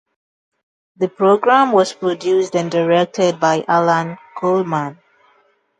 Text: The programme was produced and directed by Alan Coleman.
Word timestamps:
The 0.97 1.07
programme 1.09 1.73
was 1.73 1.93
produced 1.93 2.55
and 2.55 2.71
directed 2.71 3.39
by 3.39 3.63
Alan 3.67 4.17
Coleman. 4.35 4.97